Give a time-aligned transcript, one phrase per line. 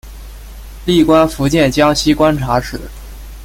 [0.83, 2.81] 历官福建江西观察使。